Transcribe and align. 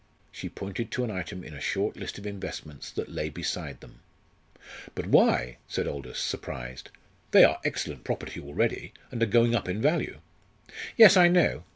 She 0.31 0.49
pointed 0.49 0.89
to 0.93 1.03
an 1.03 1.11
item 1.11 1.43
in 1.43 1.53
a 1.53 1.61
short 1.61 1.95
list 1.95 2.17
of 2.17 2.25
investments 2.25 2.89
that 2.89 3.11
lay 3.11 3.29
beside 3.29 3.81
them. 3.81 3.99
"But 4.95 5.05
why?" 5.05 5.57
said 5.67 5.87
Aldous, 5.87 6.17
surprised. 6.17 6.89
"They 7.29 7.43
are 7.43 7.61
excellent 7.63 8.03
property 8.03 8.39
already, 8.41 8.93
and 9.11 9.21
are 9.21 9.27
going 9.27 9.53
up 9.53 9.69
in 9.69 9.79
value." 9.79 10.19
"Yes, 10.97 11.17
I 11.17 11.27
know. 11.27 11.65